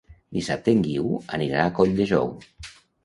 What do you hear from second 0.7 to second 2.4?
en Guiu anirà a Colldejou.